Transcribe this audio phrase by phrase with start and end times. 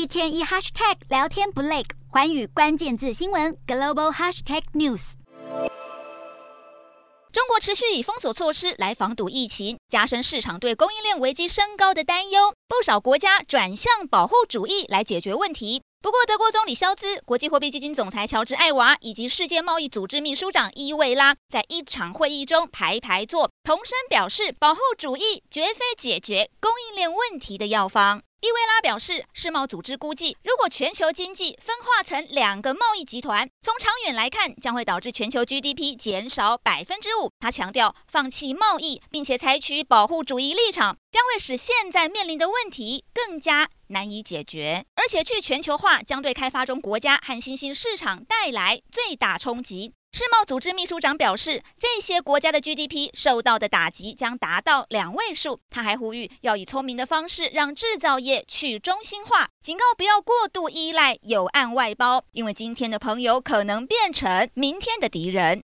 [0.00, 5.12] 一天一 hashtag 聊天不累，环宇关键字新闻 global hashtag news。
[7.30, 12.54] 中国持续以封锁措施来防堵疫情，加深市场对供应链危机升高的担忧。
[12.66, 15.82] 不少国家转向保护主义来解决问题。
[16.00, 28.22] 不过，德国总理肖兹、国际货币基金总裁乔治·艾娃以及世界贸易组织秘书长伊维拉在一场会议中排排坐，同声表示，保护主义绝非解决供应链问题的药方。
[28.42, 37.30] 伊维拉表示，世贸组织估计，如果全球经济分化成两个贸易集团，从长远来看，将会导致全球 GDP 减少百分之五。
[37.38, 49.92] 他强调，放弃贸易并且采取保护主义立场，将会使现在面临的问题更加难以解决，而且去全球化将对开发中国家和新兴市场带来最大冲击。
[50.12, 55.60] 世贸组织秘书长表示，这些国家的 GDP 受到的打击将达到两位数。
[55.70, 65.58] 他还呼吁要以聪明的方式让制造业去中心化，警告不要过度依赖有岸外包，因为今天的朋友可能变成明天的敌人。